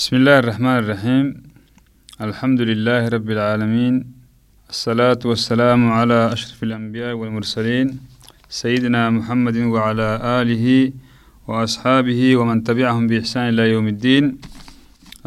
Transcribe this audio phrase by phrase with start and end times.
[0.00, 1.26] بسم الله الرحمن الرحيم
[2.26, 3.94] الحمد لله رب العالمين
[4.72, 7.86] الصلاة والسلام على أشرف الأنبياء والمرسلين
[8.48, 10.08] سيدنا محمد وعلى
[10.40, 10.66] آله
[11.48, 14.24] وأصحابه ومن تبعهم بإحسان إلى يوم الدين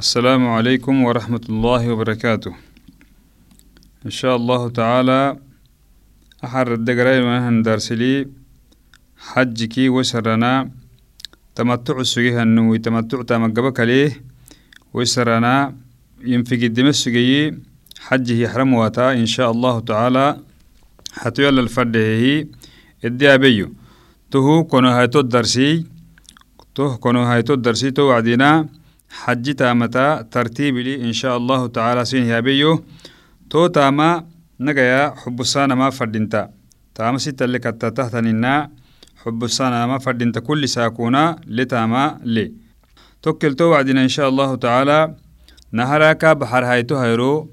[0.03, 2.53] السلام عليكم ورحمة الله وبركاته
[4.05, 5.21] إن شاء الله تعالى
[6.45, 8.15] أحر الدقرين ونهن درسلي
[9.29, 10.53] حجكي وسرنا
[11.57, 14.32] تمتع السجيه النوي تمتع تمقبك ليه
[14.93, 15.75] وسرنا
[16.21, 17.57] ينفق الدم السجيه
[17.99, 20.37] حجه يحرم واتا إن شاء الله تعالى
[21.13, 22.47] حتى يلا الفرده هي
[23.05, 23.73] إدي أبيو.
[24.31, 25.85] تهو كونو هايتو الدرسي
[26.75, 28.67] تو كونو هايتو الدرسي تو وعدنا
[29.09, 32.83] حج تامتا ترتيب لي إن شاء الله تعالى سين هابيو
[33.49, 34.25] تو تاما
[34.59, 36.49] نجايا حب السانا ما فردينتا.
[36.95, 38.69] تاما ستة اللي كتا تحتننا
[39.25, 42.62] حب السانا ما فردينتا كل ساكونا لتاما لي.
[43.23, 45.15] توكل تو وعدنا إن شاء الله تعالى.
[45.71, 47.49] نهراكا بحر هايتو هيرو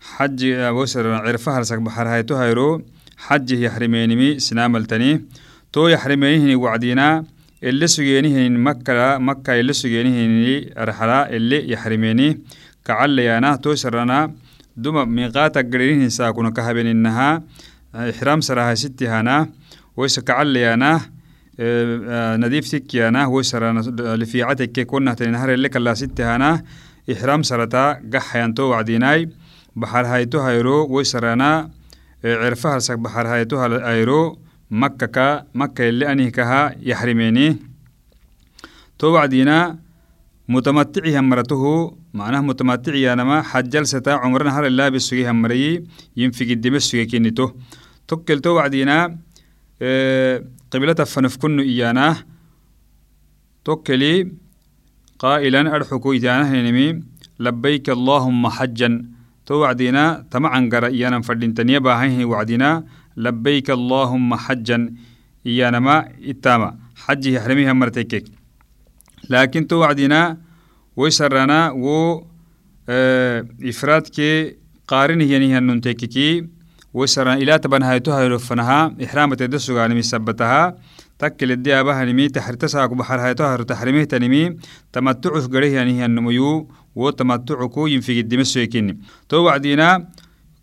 [0.00, 2.82] حج وسر عرفها هرسك بحر هايتو هيرو
[3.16, 5.24] حج يحرمينمي سناملتني
[5.72, 7.24] تو يحرمينهني وعدينا.
[7.62, 12.40] اللي سجينهن مكة مكة اللي سجينهن رحلة اللي يحرميني.
[12.84, 14.34] كعل يانا تو سرنا.
[14.76, 16.08] دوم ميقات قرينهن
[21.60, 23.80] ساكونا كهبين إنها إحرام سراها ستي هانا ويس كعل يانا نديف تكيانا وسرنا
[24.16, 26.62] لفيعتك كنا تنهر اللي كلا ستي هانا
[27.12, 29.28] إحرام سرتا قحيان تو وعديناي.
[29.76, 31.70] بحر هايتو هايرو ويسرانا
[32.24, 34.38] عرفها هرسك بحر هايتو هايرو.
[34.70, 37.56] مكة كا مكة اللي أني كها يحرميني.
[38.98, 39.78] تو وعدينا
[40.48, 42.40] متمتعي همرته معناه
[43.12, 43.22] أنا
[44.66, 44.88] الله
[49.82, 52.16] آه قبلة فنفكن إيانا.
[53.64, 54.32] توكلي
[55.18, 57.02] قائلا أرحكو إيانا هنمي.
[57.40, 59.04] لبيك اللهم حجا.
[59.46, 62.84] تو وعدينا تمعن قرأ إيانا فردين تنيا باهيه وعدينا.
[63.16, 64.94] لبيك اللهم حجا.
[65.46, 66.78] إيانا ما إتاما.
[66.96, 68.24] حجه يحرميها مرتكك.
[69.30, 70.38] لكن تو وعدنا
[70.96, 72.24] ويسرنا و
[72.88, 74.56] آه إفراد كي
[74.88, 75.60] قارن هي نهي
[76.94, 80.76] ويسرنا إلى تبن هايتوها يرفنها إحرام تدسو غانمي سبتها
[81.18, 84.56] تكل الدي أباها نمي تحرتساك بحر هايتوها تحرميه تنمي
[84.92, 88.98] تمتعف قريه نهي النميو وتمتعكو ينفق الدمسو يكيني
[89.28, 90.08] تو وعدنا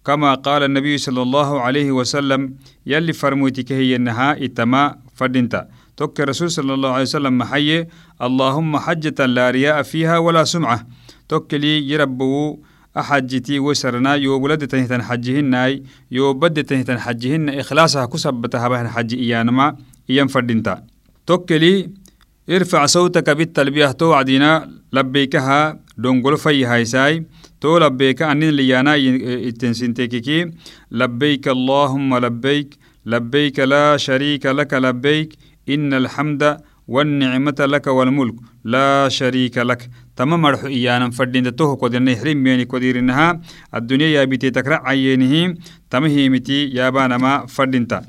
[0.05, 5.67] كما قال النبي صلى الله عليه وسلم يلي فرموتك هي النها إتما فردنتا.
[5.97, 7.85] توك الرسول صلى الله عليه وسلم محي
[8.21, 10.87] اللهم حجة لا رياء فيها ولا سمعة.
[11.29, 12.59] توك لي يربو
[12.97, 19.75] أحجتي وسرنا يو ولد تنهتن حجهن يو بد تنهتن حجهن إخلاصها كسبتها بهن حج إيانما
[20.09, 20.83] إيان فردنتا.
[21.27, 21.89] توك لي
[22.49, 27.25] ارفع صوتك بالتلبية توعدنا لبيكها دونغول في هايساي.
[27.61, 30.51] تو لبيك أنين ليانا التنسنتككي
[30.91, 35.33] لبيك اللهم لبيك لبيك لا شريك لك لبيك.
[35.69, 36.57] إن الحمد
[36.87, 39.89] والنعمة لك والملك لا شريك لك.
[40.15, 43.41] تمام مرح إيانا فردين توه قدرنا يحرم بيني قديرنها
[43.75, 45.55] الدنيا يا بيتي تكرع عينه
[45.89, 48.01] تمهيمتي يا بانا ما فردينتا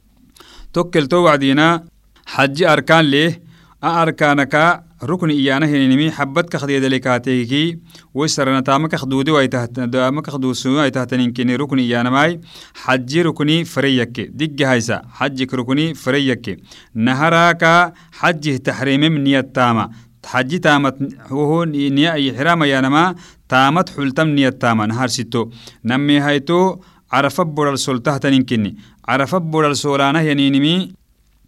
[0.72, 1.84] توكل تو وعدينا
[2.26, 3.42] حج أركان ليه؟
[3.84, 7.78] أركانك ركن إيانا هنمي حبت كخدي دلكاتيكي
[8.14, 12.40] وسرنا تامك خدودي ويتهت دامك خدو سو ويتهتنين كني ركن إيانا ماي
[12.74, 16.60] حج ركني فريك دق هايسا حجك ركني فريك
[16.94, 19.90] نهراك حج تحريم من نية تامة
[20.26, 20.96] حج تامت
[21.28, 21.64] هو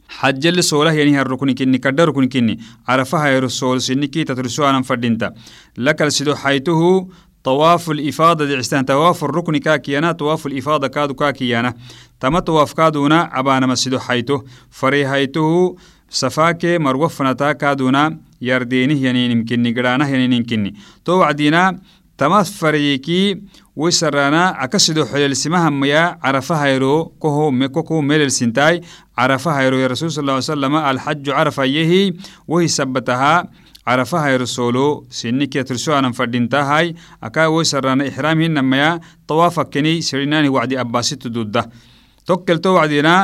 [0.08, 2.58] حجل سوله يعني هالركن كني كدر ركن كني
[2.88, 5.32] عرفها يرسول سنكي تترسو أنا فردينتا
[5.78, 7.08] لك السدو حيته
[7.44, 11.74] طواف الإفاضة دعستان طواف الركن كاكيانا طواف الإفاضة كادو كاكيانا
[12.20, 15.76] تم طواف كادونا أبانا مسدو حيته فري حيته
[16.10, 21.78] سفاكي مروفنتا كادونا يردينه يعني يمكنني قرانه يعني يمكنني تو وعدينا
[22.18, 23.40] تماس فريكي
[23.78, 28.82] weysarana akasido xolelsimahamaya carafahayro kokou melelsintai
[29.16, 32.02] carafahayro yarasul sal salam alxaju carafayehi
[32.50, 33.46] wehisabataha
[33.86, 38.98] carafahayro solo sinike tursoanan fadhintahai aka weysarana ixraam hinamaya
[39.30, 41.62] tawaafakeni serinani wacdi abasitududa
[42.26, 43.14] tokkelto wacdina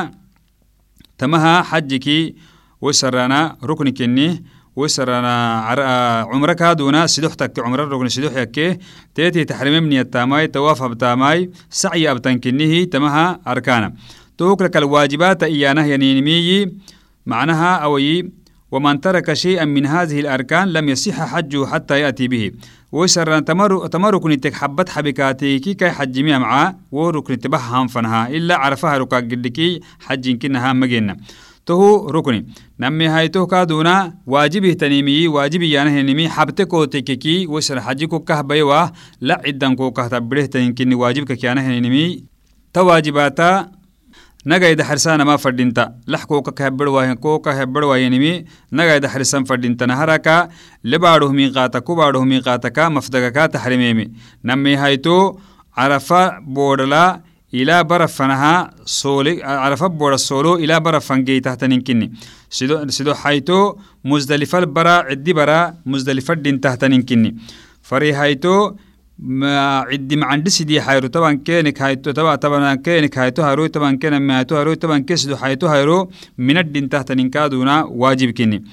[1.19, 2.35] tamaha xajiki
[2.81, 4.39] weysarana ruknikeni
[4.75, 6.37] وسرانا إحرامهن ميا طوافك كني سريناني وعدي أباسيت دوده توكل تو وعدينا تمها حجكي وسرانا
[6.37, 8.79] ركن كني وسرنا عمرك هادونا سدوحتك عمر الركن سدوح يكيه
[9.15, 13.93] تيتي تحريم من التاماي تواف بتاماي سعي أبتنكنه تمها أركانا.
[14.37, 16.71] توكلك الواجبات إيانا ينينمي
[17.25, 18.31] معناها أوي.
[18.71, 22.51] ومن ترك شيئا من هذه الأركان لم يصح حجه حتى يأتي به.
[22.91, 28.27] ويسر تمر تمرك نتك حبت حبكاتي كي كي حج معاه وركن تبهم فنها.
[28.27, 31.17] إلا عرفها ركا قدكي حج كنها مجينا
[31.66, 32.46] تهو ركني
[32.80, 38.86] نمي هاي تو كادونا واجبه تنيمي واجبي يانا هنمي حبتك وتككي وسر حجكو كهبيوا
[39.20, 42.24] لا عدن كو كهتبره تنكني واجبك كيانا هنمي
[42.72, 43.80] تواجباتا
[44.46, 50.48] nagayda xirsanama fadhinta lax kooka kahebedwahen kooka hebedwayenimi nagayda xirsan fadhintana haraka
[50.82, 54.08] lebaadhoh miiqaata kubaadhoh miiqaataka mafdagaka taxrimeemi
[54.42, 55.36] nami hayto
[55.76, 57.23] carafa boodhala ilaa barafanaha soole carafa
[59.99, 62.11] booda soolo ilaa barafan geytahtaninkini
[62.49, 67.29] sido sido hayto musdalifal bara ciddi bara musdalifa dhintahtaninkinni
[67.89, 68.75] fari hayto
[69.91, 74.39] عدي معندي سيدي حيرو طبعا كينك هايتو طبعا طبعا كينك هايتو هايرو طبعا كين ما
[74.39, 78.63] هايتو هايرو طبعا كسدو حيتو هايرو من الدين تحت نكادونا واجب كني.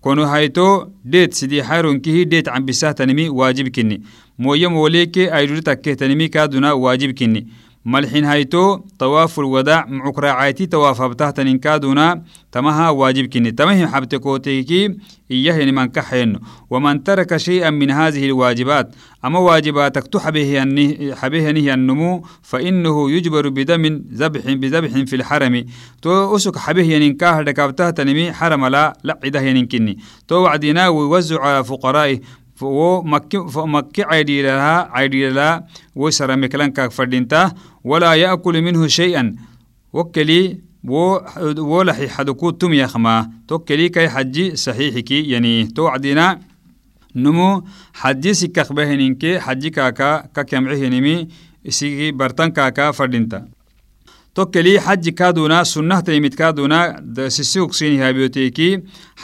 [0.00, 2.94] كونو هايتو ديت سيدي حيرو انكي ديت عم بساه
[3.28, 4.02] واجب كني.
[4.38, 7.46] مويا موليكي ايرو تكيه تنمي كادونا واجب كني.
[7.86, 12.22] ملحين هايتو طواف الوداع معكرا عايتي طواف بتاعت نكادونا
[12.52, 13.50] تمها واجب كني.
[13.50, 14.96] تمهم حبتكوتيكي
[15.30, 16.38] إياه من كحين
[16.70, 18.94] ومن ترك شيئا من هذه الواجبات
[19.24, 20.58] أما واجباتك تحبه
[21.14, 25.64] حبه نهي النمو فإنه يجبر بدم ذبح بذبح في الحرم.
[26.02, 29.98] تو أسك حبه ينكاه دكابته تنمي حرم لا لا عده ينكني
[30.28, 32.20] تو وعدنا ويوزع على فقرائه.
[32.60, 33.38] Wo makki
[33.74, 35.48] makki caydhiidhaha caydhiidhala
[35.94, 37.52] wo sarameklankaak fadhinta
[37.84, 39.36] walaa yaakulu minhu shay-an
[39.92, 41.20] wokkeli wo
[41.70, 43.14] wo laxixaduku tumyakma
[43.46, 46.38] tokkeli kai xaji saxiixiki yani to wacdina
[47.14, 47.62] numu
[48.02, 51.28] xaji sikakbaheninke xaji kaaka ka kemcehinimi
[51.64, 53.44] isigi bartan kaaka fadhinta
[54.36, 56.78] tokkeli xaji kaaduna sunnahtanimid kaaduna
[57.36, 58.68] sisiuksini habiyoteeki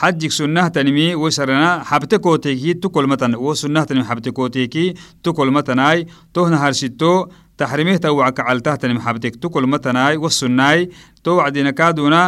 [0.00, 4.84] xajik sunnahtanimi wosarana xabte kooteeki tukolmatan wo sunnahtanimi xabte kooteeki
[5.22, 7.12] tukolmatanai tohna harsito
[7.56, 10.88] taxrimehta wacakacaltahtanim xabtek tukolmatanai wosunai
[11.22, 12.20] to wacdina kaaduna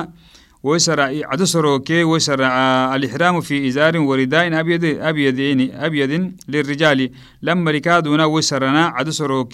[0.65, 2.55] ويسرع عدسروك ويسرع
[2.97, 7.11] الإحرام في إزار ورداء أبيض أبيضين أبيض للرجال.
[7.43, 9.53] لما ركادونا ويسرنا عدسروك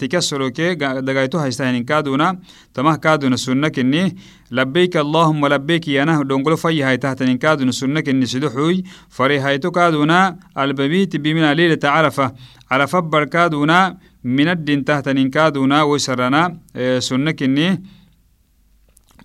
[0.00, 2.38] تكسروك دقايتو هايستاهن كادونا
[2.74, 4.16] تمه كادونا سنة كني.
[4.50, 10.36] لبيك اللهم لبيك يانا دونغلو في هاي تحت كادونا سنة كني سدحوي فري هايتو كادونا
[10.58, 12.32] الببيت بمنا ليلة عرفة.
[12.70, 16.58] عرفة بركادونا من الدين تحت كادونا ويسرنا
[16.98, 17.95] سنة كني.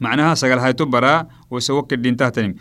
[0.02, 2.56] معناها سقل هاي تبرا وسوك الدين تهتنم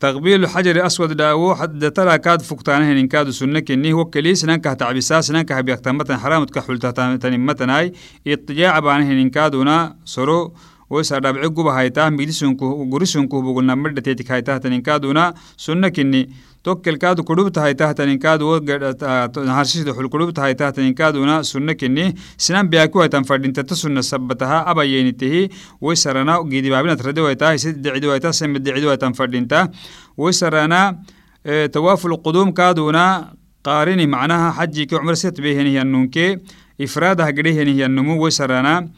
[0.00, 4.72] تقبيل الحجر الأسود داو حد ترى كاد فكتانه إن كاد سنة كنيه وكلي سنان كه
[4.72, 7.92] تعبسا سنان كه بيقتمتن حرام تكحول تهتنم متناي
[8.26, 10.54] اطجاع بانه إن كادونا سرو
[10.90, 16.30] ويسا رابع قبا هايتاه ميدسونكو غرسونكو بقولنا مرد تيتك هايتاه تنكادونا سنة كني.
[16.64, 18.54] توكل كادو كدوبتا هايتاه تنكادو
[19.36, 22.14] هرشيد حل كدوبتا هايتاه تنكادونا سنة كني.
[22.38, 24.82] سنان بياكو هايتان فردين تتسنة سبتها أبا
[26.70, 28.88] بابنا تردو هايتاه سيد دعيدو هايتاه سمد دعيدو
[32.06, 33.34] القدوم كادونا
[33.64, 36.38] قارني معناها حجي كعمر ست بيهنه النونكي.
[36.80, 37.30] إفرادها
[37.86, 38.24] النمو.
[38.24, 38.90] ويسرانا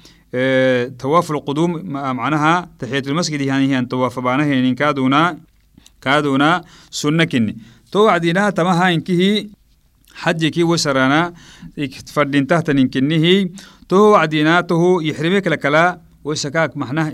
[0.98, 1.82] تواف القدوم
[2.16, 5.38] معناها تحية المسجد يعني هي أن تواف بانه يعني كادونا
[6.02, 7.56] كادونا سنة كني.
[7.92, 9.46] تو عدينا تمها إنكه
[10.14, 11.34] حجك وسرانا
[12.06, 13.48] فردين تحت إنكنه
[13.88, 17.04] تو عدينا تو يحرمك لكلا وسكاك محنا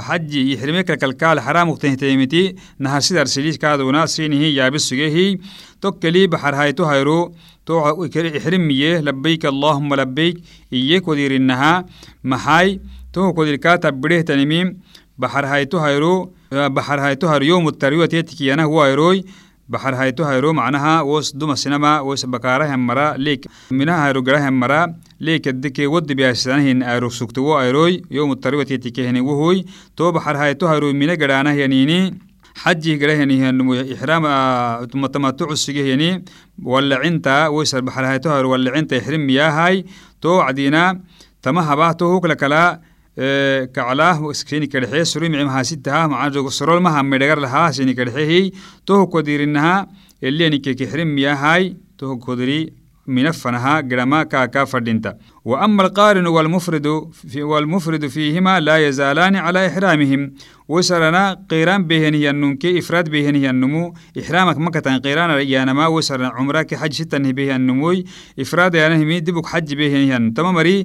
[0.00, 5.38] حج يحرمك لكالكال حرام وقتين تيمتي نهار سيدر سليس كادونا سينه يابس سجيه
[5.80, 7.34] توكلي بحر هايتو هايرو.
[7.66, 10.42] تو إحرميه لبيك اللهم لبيك.
[10.72, 11.86] إيك ودير إنها
[12.24, 12.80] محاي.
[13.12, 14.78] تو كودير كاتب بره تنميم.
[15.18, 16.32] بحر هايتو هايرو.
[16.52, 17.44] بحر هايتو هايرو.
[17.44, 19.24] يوم التروية تيتكي أنا هو هايروي.
[19.72, 23.42] baxar hayto hayro macnaha wos duma sinama wos bakarahem mara leek
[23.78, 24.80] minaha hayro garahem mara
[25.20, 29.58] leeka deke wadi biyasanahin ayro sugtewo ayroy yomu tariwatietikehene wohoy
[29.96, 32.00] to baxar hayto hayro mina garaanah yanini
[32.62, 34.24] xajih garahyanihyanumu ixraam
[34.92, 36.10] tumatamatu cusigehyani
[36.72, 39.84] wallacinta woysar baxar hayto hayro wallacinta ixrim miyahay
[40.20, 40.82] to wacdina
[41.44, 42.62] tama habah to huklakala
[43.14, 48.54] Eh, kaclaah iskeni kadhexe surimici mahasitaha macajogo sorol maha medhegar laha seni kadhexehi
[48.86, 49.86] toho kodirinaha
[50.22, 52.72] elianike kexrin miyahai toho kodiri
[53.06, 55.18] minafanaha girama kaaka fadhinta.
[55.44, 60.30] Wa ama alqaarinu walmufridu fiihima laa yazaalaani cala ixraamihim.
[60.72, 66.28] وسرنا قيران بهن هي النمكي إفراد بهن هي النمو إحرامك مكة قيران يا نما وسرنا
[66.28, 68.04] عمرك حج ستن به النموي
[68.40, 70.84] إفراد يعني همي دبك حج بهن هي تمام مري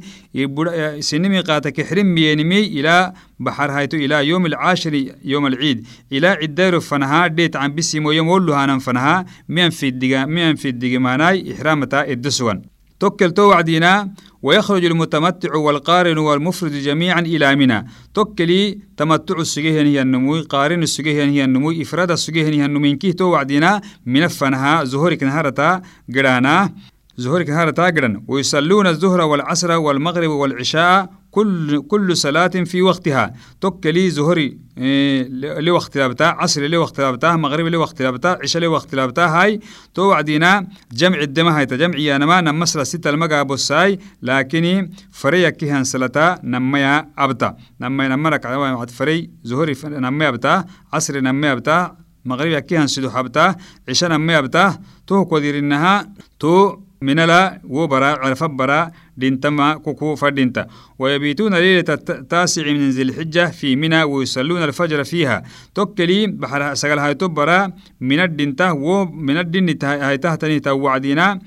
[0.99, 4.93] سنمي قاتك حرم بينمي إلى بحر هايتو إلى يوم العاشر
[5.25, 5.87] يوم العيد.
[6.11, 9.25] إلى عدير فنها ديت عن بسيمو يوم ولو هانا فنها.
[9.49, 12.61] مين في الدقا مين في الدقا ماناي إحرامتا الدسوان
[12.99, 17.87] توكل تو وعدينا ويخرج المتمتع والقارن والمفرد جميعا إلى منى.
[18.13, 22.95] توكلي تمتع السجيه هي النموي قارن السجيه هي النموي إفراد السجيه هي النموي.
[22.95, 25.81] كي تو وعدينا من فنها زهورك نهارتا
[26.15, 26.73] قرانا
[27.17, 33.33] زهورك نهارتا قران ويصلون الظهر والعصر والمغرب والعشاء كل كل صلاة في وقتها.
[33.61, 35.27] توكلي زهري إيه
[35.59, 39.59] لوقت لابتا عصر لوقت لابتا مغرب لوقت لابتا عشاء لوقت لابتا هاي
[39.93, 45.83] تو وعدينا جمع الدم هاي تجمع يا نما نمسر ستة المقا بوساي لكن فريا كيهان
[45.83, 47.57] سلتا نميا أبتا.
[47.81, 53.55] نميا نمرك عوام فري زهري نميا أبتا عصر نميا أبتا مغرب كيهان سدو حبتا
[53.89, 60.67] عشاء نميا أبتا تو قدير إنها تو من لا وبرا عرف برا دينتما كوكو فدينتا
[60.99, 65.43] ويبيتون ليلة التاسع من ذي الحجة في منى ويصلون الفجر فيها.
[65.75, 67.71] توكلي بحر سقل هاي تبرا
[68.01, 71.39] من الدينتا ومن الدين هاي تهتني توعدينا.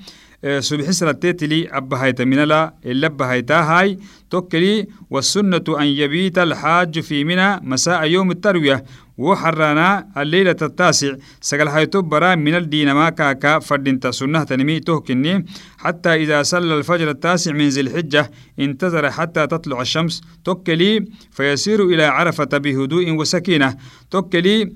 [0.59, 3.97] سبح سلتيتلي أبا هايتا من لا إلا أبا هايتا هاي.
[4.29, 8.83] توكلي والسنة أن يبيت الحاج في منى مساء يوم التروية.
[9.17, 11.13] وحرانا الليلة التاسع.
[11.41, 15.45] سقل هايتو برا من الدين ما كاكا فردين سنة تنمي تهكني
[15.77, 20.21] حتى إذا صلى الفجر التاسع من ذي الحجة انتظر حتى تطلع الشمس.
[20.45, 23.75] توكلي فيسير إلى عرفة بهدوء وسكينة.
[24.11, 24.73] توكلي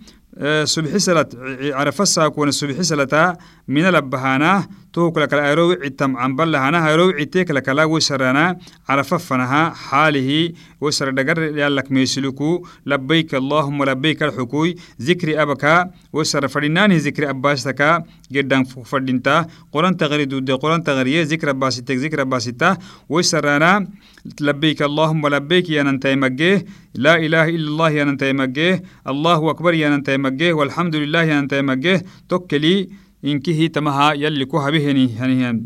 [0.66, 1.10] subxi
[4.96, 8.56] salat carafasaakuwana subxi salata mina labbahana tohukulakala arowi citam cambalahana arowi cite kalakala wesarana
[8.88, 17.00] carafa fanaha xaalihi wesara dhagar yalak meesiluku labbayk allahuma labbayk alxukuy zikri abaka wesara fadhinaanihi
[17.00, 22.78] zikri abbaasitaka gedhan fadhinta qoranta gari dude qoranta gariye zikri abbaasitek zikri abbaasita
[23.10, 23.88] wesarana
[24.40, 30.52] labbayk allahuma labbayk yanantay maggee laa ilaaha ila allah yanantay maggee allahu akbar yanantay maggee
[30.52, 32.90] walxamdu lilah yanantay maggee tokkeli
[33.32, 35.58] inkihi tamaha yalli ku habiheni hanihan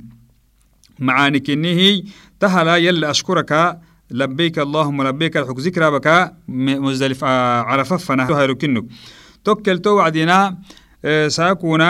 [1.08, 1.90] macaanikinnihi
[2.40, 3.62] tahala yalli ashkuraka
[4.22, 6.16] labbayk allahuma labbayk alxuk zikrabaka
[6.86, 8.86] muzdalif carafafana hayrukinuk
[9.44, 10.38] tokkelto wacdina
[11.38, 11.90] saakuna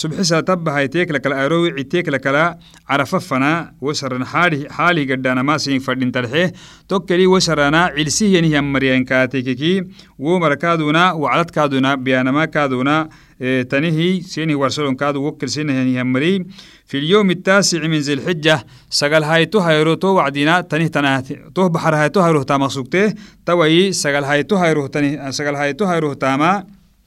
[0.00, 2.44] subxi satabahayteek lakala arowi citeek lakala
[2.88, 6.44] carafafana wasaran xaalihi gadhanamasin fadhintalxe
[6.88, 9.72] tokkeli wasarana cilsihiyanihan maryankaatekeki
[10.18, 12.96] wo marakaaduna wacladkaaduna biyanamakaaduna
[13.40, 16.46] تنهي سيني ورسلون كادو وكل سيني همري.
[16.86, 21.20] في اليوم التاسع من ذي الحجة سقل هاي تو هايرو تو وعدينا تنه تنه
[21.54, 23.14] تو بحر هاي تو هايرو تاما سوكته
[23.46, 26.64] توي سقل هاي تو هايرو تنه سقل هاي تو هايرو تاما.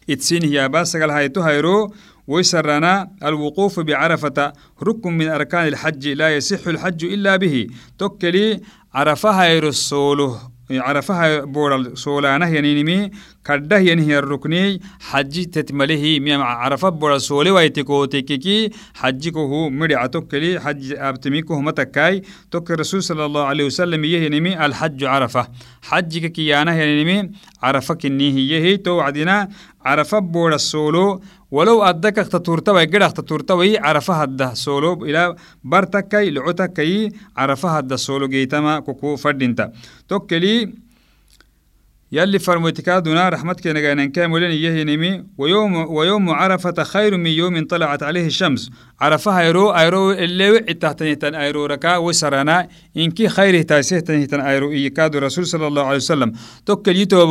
[0.10, 1.94] اتسين هي با هاي تو هايرو.
[2.28, 4.54] ويسرنا الوقوف بعرفة
[4.84, 7.68] ركن من أركان الحج لا يصح الحج إلا به.
[7.98, 8.62] توكلي
[8.94, 10.40] عرفها يرسوله
[10.72, 13.12] عرفها بورا سولانا ينينمي
[13.48, 20.60] كده ينهي الركني حج تتمله ميم عرفة بورا سولي ويتكو تككي حجكو هو مري توكلي
[20.60, 25.48] حج أبتميكو متكاي توك الرسول صلى الله عليه وسلم يهنمي الحج عرفة.
[25.82, 27.32] حجك كيانا ينمي
[27.64, 29.50] عرفة كنيه يهي تو عدنا
[29.86, 37.80] عرفة بورا سولو ولو أدك اختطورتوي قد اختطورتوي عرفها الده سولو إلى برتكي لعتكي عرفها
[37.80, 39.72] الده سولو جيتما كوكو فردينتا.
[40.08, 40.87] توكلي
[42.12, 48.70] يلي فرموتكادنا رحمتك نجانا كاملين يهنمي ويوم ويوم عرفة خير من يوم طلعت عليه الشمس.
[49.02, 55.16] عرفها ايرو أيرو اللي وعي تن أيرو ركا وسرنا إنكي خيره تاسيه تن أيرو يكاد
[55.16, 56.32] الرسول صلى الله عليه وسلم.
[56.66, 57.26] توكل يتو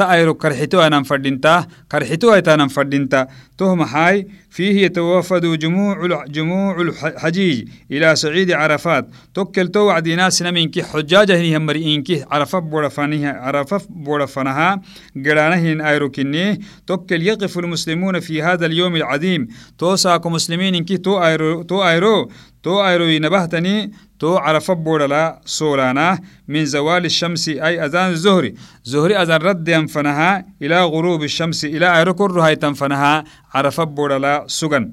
[0.00, 3.26] ايرو كرحتو أنا فردينتا كرحتو أيتا فردينتا.
[3.58, 9.08] تهم هاي فيه يتوافد جموع جموع الحجيج إلى صعيد عرفات.
[9.34, 14.80] توكل تو وعدي ناس نمينكي حجاجة هني همري انكي عرفه بورفانها عرفه بورفانها
[15.26, 19.48] قرانهن ايرو كني توكل يقف المسلمون في هذا اليوم العظيم.
[19.78, 22.30] توساكو مسلمين إنكي تو أيرو تو أيرو.
[22.62, 29.40] تو أيرو ينبهتني تو عرف بورلا سولانا من زوال الشمس أي أذان الزهري زهري أذان
[29.40, 33.24] رد ينفنها إلى غروب الشمس إلى أيرو كرها تنفنها
[33.54, 34.92] عرف بورلا سجن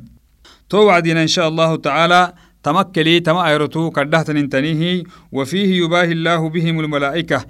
[0.70, 2.34] تو وعدنا إن شاء الله تعالى
[2.64, 7.46] تمكلي تما أيرتو كردهتن انتنيه وفيه يباهي الله بهم الملائكة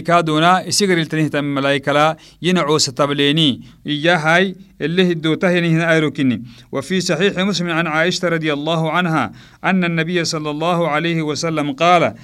[0.00, 6.42] كادونا إسيغر التنهت ملايكلا ينعو ستبليني إياهاي اللي هدوته هنا أيروكني
[6.72, 9.32] وفي صحيح مسلم عن عائشة رضي الله عنها
[9.64, 12.14] أن النبي صلى الله عليه وسلم قال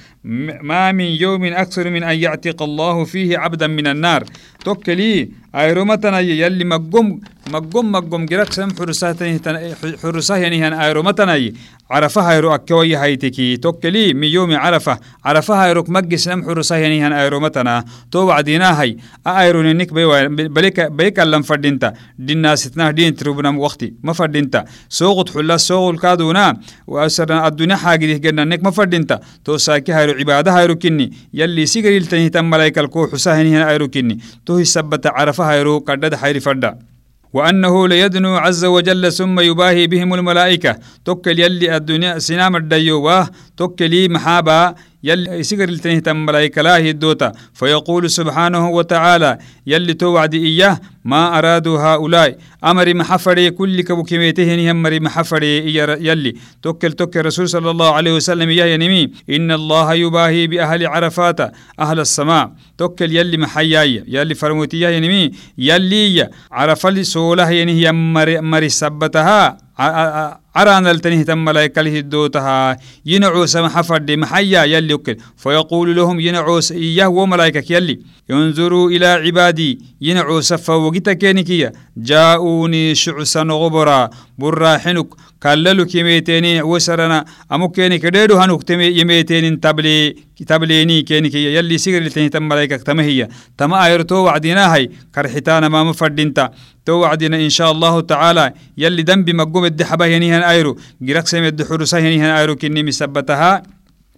[0.62, 4.24] ما من يوم أكثر من أن يعتق الله فيه عبدا من النار
[4.64, 8.68] توكلي أيرومتنا يلي مقوم مقوم مقوم جرك سم
[10.02, 11.34] حرساه يعني هن أيرومتنا
[11.92, 13.56] عرفها يرو أكوي هايتكي.
[13.56, 14.98] توكلي من يوم عرفة.
[15.24, 17.84] عرفها يروك مجس سم حرساه يعني هن أيرومتنا.
[18.10, 18.96] تو وعدينا هاي.
[19.26, 21.92] أيرون نك بيك بيك لم فردينتا.
[22.18, 23.94] دينا ستنا دين تروبنا وقتي.
[24.02, 24.64] ما فردينتا.
[24.88, 26.56] سوق حلا سوق الكادونا
[26.86, 29.20] وأسرنا الدنيا حاجة جنا نك ما فردينتا.
[29.44, 31.12] تو ساكي هايرو عبادة هايرو كني.
[31.34, 34.18] يلي سيجري التنهي تم ملايك الكو حساهني هن أيرو كني.
[34.46, 36.91] تو السبت عرفها يرو قدد حيري فردا.
[37.32, 40.76] وأنه ليدنو عز وجل ثم يباهي بهم الملائكة.
[41.04, 47.32] توكل يلي الدنيا سنام الديوة توكلي محابا يلي يسيقر التنه تم ملائكة لا الدوتا.
[47.54, 52.38] فيقول سبحانه وتعالى يلي توعد إياه ما أرادوا هؤلاء.
[52.64, 56.34] أمر محفري كل كبو كميته أمر محفري يلي.
[56.62, 61.40] توكل توكل رسول صلى الله عليه وسلم يا ينمي إن الله يباهي بأهل عرفات
[61.80, 62.52] أهل السماء.
[62.78, 69.58] توكل يلي محياي يلي فرموتي يا ينمي يلي عرف لي سولة ينهي مر مر سبتها.
[70.54, 77.72] عران التنه تم ملائكة هدوتها ينعوس محفد محيا يلي وكل فيقول لهم ينعوس إياه وملائكة
[77.72, 78.00] يلي.
[78.30, 79.78] ينظروا إلى عبادي.
[80.00, 85.06] ينعوس فوقتكينكيا جاءوني شعسا غبرا براحنك.
[85.42, 87.24] كللو كيميتيني وسرنا.
[87.52, 90.16] أمو كيني كديدو هنوك يميتين تبلي
[90.46, 93.28] تبليني كيني كي يلي سيغر لتنه تم ملائكة تمهية
[93.58, 94.90] تما آيرتو وعدينا هاي.
[95.14, 96.50] كرحتانا ما مفردينتا
[96.86, 98.52] تو وعدنا إن شاء الله تعالى.
[98.78, 103.62] يلي دنبي مقوم الدحبة ينيهن ayru girak semedde xurusa henihan ayru kinni misabataha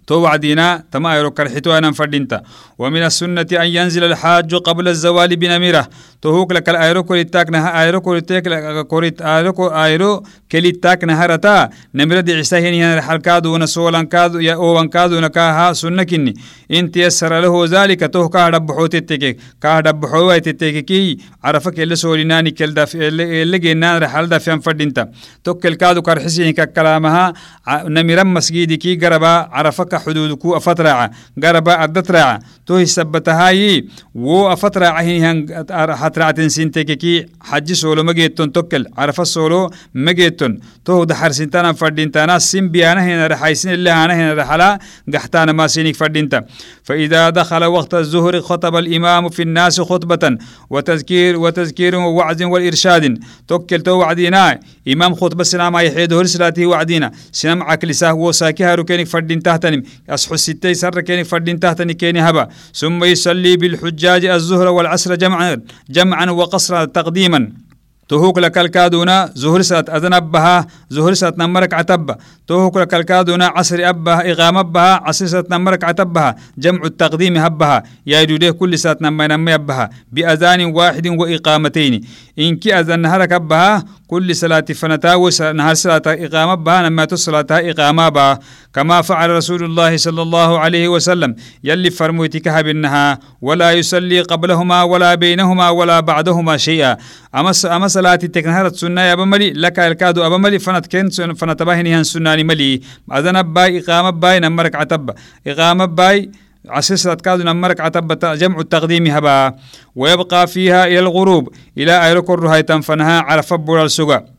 [0.07, 2.41] تو وعدينا تما يرو كرحتو أنا فردينتا
[2.77, 5.89] ومن السنة أن ينزل الحاج قبل الزوال بنميرة
[6.21, 8.43] توهوك لك الأيرو كوريتاك نها أيرو كوريتاك
[8.87, 15.19] كوريت أيرو أيرو كليتاك نهرتا نميرة دي عساهين هنا الحلقادو ونسولان كادو يا أوان كادو
[15.19, 16.33] نكاها سنة كني
[16.71, 22.73] انت يسر له ذلك توه كاه دبحو تتكي كاه دبحو تتكي عرفك اللي سوليناني كل
[22.73, 25.09] دف اللي جينان رحل دفيان فردينتا
[25.43, 27.33] توكل كادو كرحسين كلامها.
[27.67, 31.11] نميرة مسجدي كي قربا عرفك حدودكو أفترع
[31.43, 33.85] قربا أدترع تو سبتهاي
[34.15, 41.73] و أفترع هن حترعتن سنتككي حج سولو مجيتون توكل عرف السولو مجيتون تو دحر سنتانا
[41.73, 44.79] فردينتانا سن بيانا هنا رحايسين اللي أنا هنا رحلا
[45.13, 46.43] قحتانا ما سينك فردينتا
[46.83, 50.37] فإذا دخل وقت الظهر خطب الإمام في الناس خطبة
[50.69, 57.11] وتذكير وتذكير ووعظ والإرشاد توكل تو وعدينا إمام خطبة سلام يحيده رسلاته وعدينا.
[57.31, 62.47] سلام عكلساه وساكها ركينك فردين تحتنم أصحو الستي سر كينك فردين تحتني كيني هبا.
[62.73, 67.64] ثم يصلي بالحجاج الظهر والعصر جمعا جمعا وقصرا تقديما.
[68.09, 72.15] تهوك لك الكادونا زهر سات أذن أبها زهر سات نمرك عتبة
[72.47, 76.35] تهوك لك الكادونا عصر أبها إقام أبها عصر سات نمرك عتبها.
[76.57, 77.83] جمع التقديم هبها.
[78.05, 79.89] يا يدوده كل سات نمي نمي أبها.
[80.11, 82.01] بأذان واحد وإقامتين.
[82.39, 85.17] إنك أذن نهرك أبها كل صلاة فنتا
[85.51, 88.39] نهار صلاة إقامة بها نما صلاة إقامة بها
[88.73, 91.35] كما فعل رسول الله صلى الله عليه وسلم.
[91.63, 96.97] يلي فرموتك بالنها ولا يصلي قبلهما ولا بينهما ولا بعدهما شيئا.
[97.35, 102.03] أما أما صلاة تكنهرت سنة يا بملي لك الكادو أبملي فنت كن فنت باهني هن
[102.03, 102.81] سناني ملي.
[103.13, 105.03] أذن باي إقامة باي نمرك عتب.
[105.47, 106.31] إقامة باي
[106.69, 108.19] عسيسة كادو نمرك عتب.
[108.41, 109.53] جمع التقديم هبا.
[109.95, 111.49] ويبقى فيها إلى الغروب.
[111.77, 114.34] إلى أيركر هاي تنفنها على فبر السجا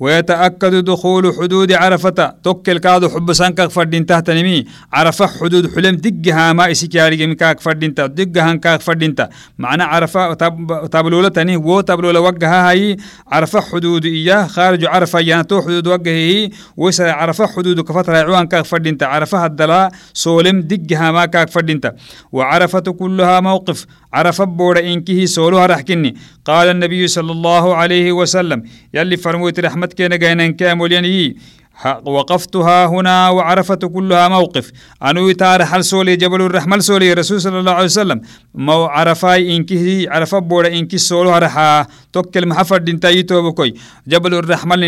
[0.00, 2.34] ويتأكد دخول حدود عرفة.
[2.44, 4.64] توكل كادو حب سانكك فردين تحت نمي.
[4.92, 8.06] عرفة حدود حلم دقها ما إسكاري مكاك فردين تا.
[8.06, 9.28] دقها كاك فردين تا.
[9.58, 10.34] معنى عرفة
[10.86, 11.56] تبلولة تاني.
[11.56, 12.96] و تبلولة وجهها هاي.
[13.32, 14.46] عرفة حدود إياه.
[14.46, 19.06] خارج عرفة يانتو حدود وجهه وس عرفة حدود كفترة عوان كاك فردين تا.
[19.06, 21.92] عرفة الدلا سولم دقها ما كاك فردين تا.
[22.32, 23.86] وعرفة كلها موقف.
[24.16, 28.62] عرفة بورا إنكه سولها رحكني قال النبي صلى الله عليه وسلم
[28.94, 31.36] يلي فرموت رحمة كينا جاينا كامل يعني
[32.04, 34.72] وقفتها هنا وعرفت كلها موقف.
[35.02, 38.20] أنو يتار حل سولي جبل الرحمة سولي رسول صلى الله عليه وسلم.
[38.54, 41.86] مو عرفاي إنكه عرف بورا إنكي سولو هرحا.
[42.16, 43.74] توكل محفردنتا يتوبكوي
[44.08, 44.80] جبل الرحمن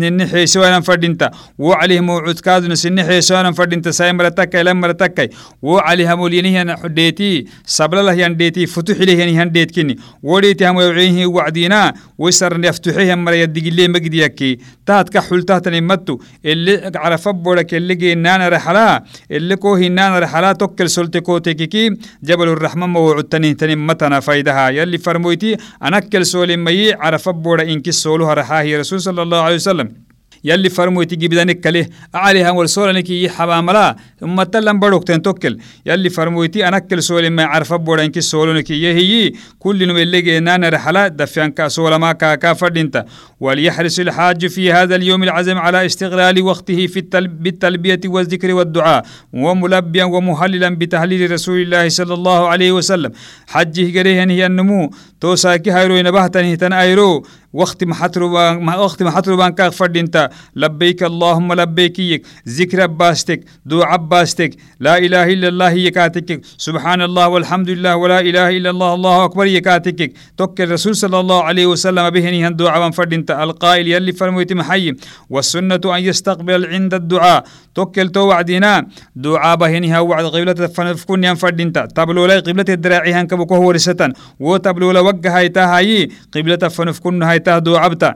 [0.00, 5.30] نني حيسوانا فردنتا وعليه موعود كادنا سني حيسوانا فردنتا ساي مرتك لم مرتك
[5.62, 7.46] وعليها موليني حديتي.
[7.66, 8.66] سبل الله ينديتي.
[8.66, 11.94] فتح له ينديت كني وديتي هم يوعيه وعدينا.
[12.18, 18.48] ويسر يفتحيه مر يدق اللي مقديكي تات كحول تات نمتو اللي عرف بورك اللي جينانا
[18.48, 19.04] رحلا.
[19.30, 20.52] اللي كوه نانا رحلا.
[20.52, 21.90] توكل سلتي كوتيكي
[22.22, 24.68] جبل الرحمن موعود تني تني متنا فايدها.
[24.70, 25.56] يلي فرمويتي.
[25.82, 30.09] أنكل سولي مي عرف بورا إنك سولها رحاه رسول صلى الله عليه وسلم۔
[30.44, 35.58] يلي فرمو تيجي بدنك كله عليها والسولنك يحباملا ثم تلم بروك تنتوكل.
[35.86, 39.32] يلي فرمو تي أنكل سول ما عرف بورنك سولنك يهي.
[39.58, 41.08] كل نم اللي نانا رحلة.
[41.08, 43.04] دفيان كسول ما كا فردينتا.
[43.40, 49.04] وليحرص الحاج في هذا اليوم العزم على استغلال وقته في بالتلبية والذكر والدعاء.
[49.32, 53.12] وملبيا ومهللا بتهليل رسول الله صلى الله عليه وسلم.
[53.46, 54.90] حجه قريه هي النمو.
[55.20, 61.52] توساكي هيرو ينبهتني تن أيرو وقت ما حتربان وقت ما حتربان كاغ فردينتا لبيك اللهم
[61.52, 67.96] لبيك يك ذكر باستك دعاء باستك لا إله إلا الله يكاتك سبحان الله والحمد لله
[67.96, 68.94] ولا إله إلا الله.
[68.94, 74.12] الله أكبر يكاتك توك الرسول صلى الله عليه وسلم بهني هن دعاء فردينتا القائل يلي
[74.12, 74.94] فرمويت محي
[75.30, 77.44] والسنة أن يستقبل عند الدعاء.
[77.74, 78.86] توكل تو وعدنا
[79.16, 83.70] دعاء بهني هو وعد قبلة فكون ين فردينتا تبلو لا قبلة الدراعي هن كبكو هو
[83.70, 88.14] رستن وتبلو لا وجه هايتا هاي قبلة فنفكون هاي تهدو عبتا.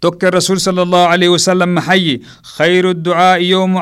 [0.00, 2.20] تك الرسول صلى الله عليه وسلم محيي
[2.56, 3.76] خير الدعاء يوم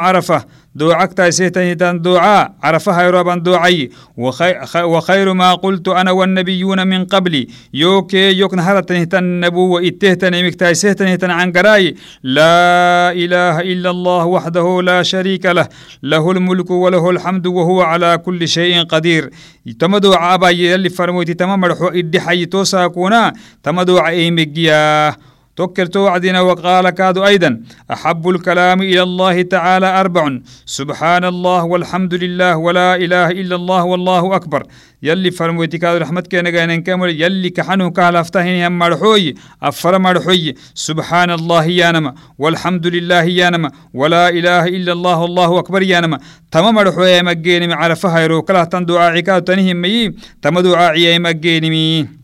[0.79, 2.55] عرفة دعاك تايسيتان دعاء.
[2.63, 3.91] عرفها يرابان دعاي.
[4.17, 7.49] وخير ما قلت أنا والنبيون من قبلي.
[7.75, 15.47] يوكي يوك نهرت النبو إتهتن مكتايسيتن عن قراي لا إله إلا الله وحده لا شريك
[15.47, 15.69] له.
[16.03, 19.31] له الملك وله الحمد وهو على كل شيء قدير.
[19.79, 23.33] تمدو عابا يلي فرموتي تمام رحو إدي حي توساكونا.
[23.63, 25.15] تمدو عيمجيا
[25.59, 27.51] توكل توعدنا وقال كاد أيضا
[27.95, 30.25] أحب الكلام إلى الله تعالى أربع.
[30.67, 34.63] سبحان الله والحمد لله ولا إله إلا الله والله أكبر.
[35.03, 41.31] يلي فرمويتي كاد رحمت كينا غانن كامل يلي كحنو كهلافتهين هم مرحوي أفر مرحوي سبحان
[41.31, 46.19] الله يانما والحمد لله يانما ولا إله إلا الله والله أكبر يانما
[46.51, 52.18] تمام مرحوي مجيني عرفها يرو كلا تندعاء كاد تنهم مي تم دعاء مجيني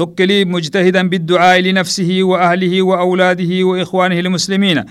[0.00, 4.84] تكلي مجتهدا بالدعاء لنفسه وأهله وأولاده وإخوانه المسلمين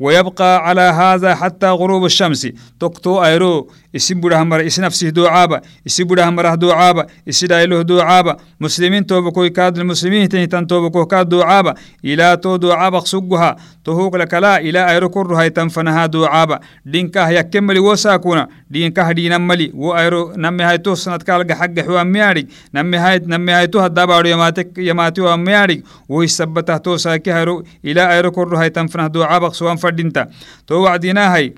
[0.00, 2.48] ويبقى على هذا حتى غروب الشمس.
[2.80, 3.14] تكتو
[3.96, 12.36] isi burahamara isinafsih docaaba isi burahamarah docaaba isi docaaba muslimin toba koi kaad docaaba ilaa
[12.36, 14.26] to docaabaq sugguha tohuukla
[14.60, 19.08] ilaa ayro korruhaitan fanaha docaaba dhinkah yakke mali wo saakuna dhiinkah
[19.40, 24.28] mali wo ayro namehaito sanadkaalga xaggaxuwamiyaarig namehaito haddabaaro
[24.76, 25.26] yamaatiho
[26.08, 26.96] wo hisabatah to
[27.82, 30.26] ilaa ayro korruhaitan fanah docaabaq suwan fadhinta
[30.66, 31.54] to wacdinahai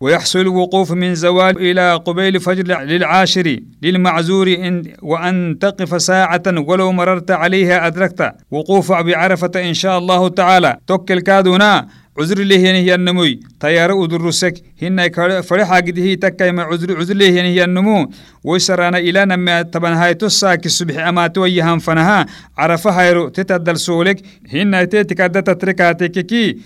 [0.00, 7.30] ويحصل الوقوف من زوال إلى قبيل فجر للعاشر للمعزور إن وأن تقف ساعة ولو مررت
[7.30, 8.32] عليها أدركت.
[8.50, 10.76] وقوف بعرفة إن شاء الله تعالى.
[10.86, 11.88] توكل كادونا.
[12.18, 17.14] عذر له يعني هي النموي؟ تيار أدرسك هنا فرحة قد هي تكا ما عذر عذر
[17.14, 18.10] له يعني هي النمو؟
[18.44, 22.26] ويسرانا إلى نما تبن هاي تساك الصبح أما تويهم فنها.
[22.58, 24.22] عرف هايرو تتدل سولك.
[24.52, 26.56] هنا تيتك تتركاتك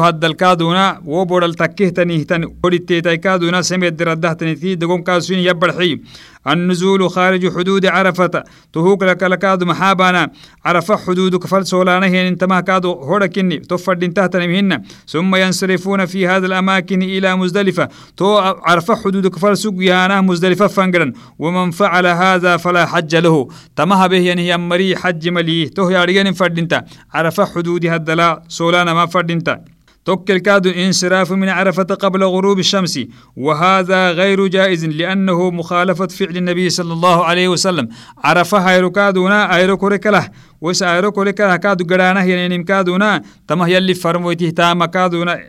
[0.00, 6.00] هاد الكادونا وبورل تكيه تنيهتن ودي كادونا سميت درده تنيتي دقوم كاسوين يبرحي
[6.48, 10.30] النزول خارج حدود عرفة تهوك لك لكاد محابانا
[10.64, 17.02] عرفة حدود كفل سولانه انتما كادو هوركني تفرد انتهت نمهن ثم ينصرفون في هذا الأماكن
[17.02, 23.48] إلى مزدلفة تو عرفة حدود كفل سقيانا مزدلفة فنقرا ومن فعل هذا فلا حج له
[23.76, 29.64] تمها به يعني أمري حج مليه تو ياريان فردنتا عرفة حدود هدلا سولانا ما فردنتا.
[30.04, 33.00] توكل كاد انصراف من عرفة قبل غروب الشمس.
[33.36, 37.88] وهذا غير جائز لأنه مخالفة فعل النبي صلى الله عليه وسلم.
[38.24, 40.28] عرفة هيركادونا أيركوركله
[40.60, 43.22] وس أيركوركله كادو قرانا يعني كادونا.
[43.48, 45.40] تما يلي فرمويته تاما كادونا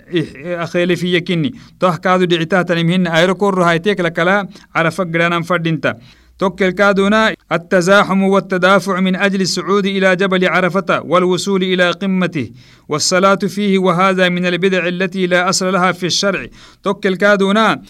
[0.46, 5.96] أخيلي في يكني توه كادو دعتا تنمهن أيركور هايتيك لكلا عرفة قرانا فردينتا
[6.40, 12.52] توكل كادونا التزاحم والتدافع من أجل الصعود إلى جبل عرفة والوصول إلى قمته.
[12.90, 16.46] والصلاة فيه وهذا من البدع التي لا أصل لها في الشرع.
[16.84, 17.82] توكل كادونا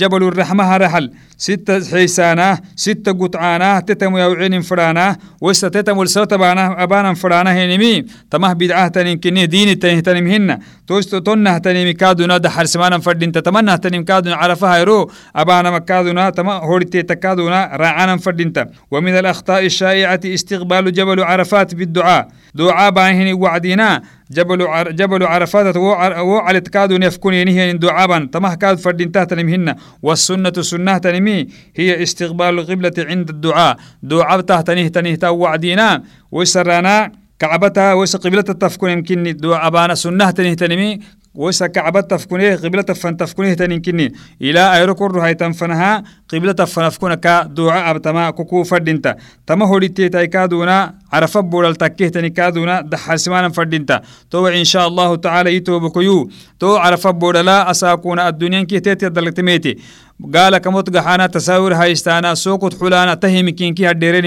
[0.00, 1.10] جبل الرحمة رحل.
[1.38, 8.52] ستة حيسانة ستة قطعانة تتم يوعين فرانا وستا تتم السوت بانا أبانا فرانا هنمي تمه
[8.52, 14.04] بدعة تنين كني دين تنين تنمهن توست تنه تنمي كادونا دحر سمانا فردين تتمنى تنم
[14.04, 15.10] كادونا عرفها يرو.
[15.36, 18.52] أبانا مكادونا تما هورتي تكادونا راعانا فردين
[18.90, 22.28] ومن الأخطاء الشائعة استقبال جبل عرفات بالدعاء.
[22.54, 24.02] دعاء باهن وعدينا.
[24.30, 25.92] جبل عر جبل عرفات و
[26.38, 28.28] على تكاد يفكون ينهي دعابا.
[28.32, 31.46] تمه كاد فردين تهتنمهن والسنة سنة تنمي.
[31.76, 33.76] هي استقبال القبلة عند الدعاء.
[34.02, 41.00] دعاء تهتنه تنه وعدينا وسرانا كعبتها ويس قبلة تفكون يمكن دعاء بانا سنة تنه تنمي.
[41.34, 47.42] ويسا كعبة تفكونه قبلة تفن تفكونه تنين إلى أيركور هاي تنفنها قبلة تفن فكون كا
[47.42, 49.16] دعاء أبتما كوكو فردينتا.
[49.46, 54.00] تما هولي تيتاي كادونا عرف بول تكيه تني كادونا دحال سمانا فردينتا.
[54.30, 56.30] تو إن شاء الله تعالى يتو بكيو.
[56.60, 59.78] تو عرف بول لا أساكونا الدنيا كي تيتي دلتميتي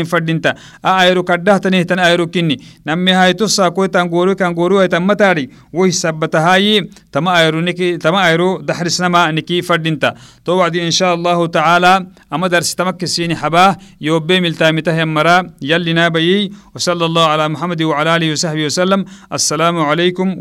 [0.03, 5.49] فردينتا ايرو كده تنه تن أيرو كني نمي هاي تسا كوي تنغورو كنغورو هاي تمتاري
[5.73, 10.13] وهي سبتا هاي تما أيرو نكي تما أيرو دحر سنما نكي فردينتا
[10.45, 16.51] تو وعدي إن شاء الله تعالى أما درس تمكسيني حباه يوبي ملتامته مرا يلي نابي.
[16.75, 19.05] وصلى الله على محمد وعلى آله وصحبه وسلم.
[19.33, 20.35] السلام عليكم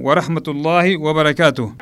[1.01, 1.73] وبركاته.